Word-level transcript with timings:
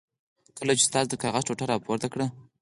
کله 0.57 0.73
چې 0.77 0.83
استاد 0.85 1.05
د 1.09 1.13
کاغذ 1.21 1.43
ټوټه 1.47 1.65
را 1.69 1.77
پورته 1.85 2.07
کړه. 2.13 2.27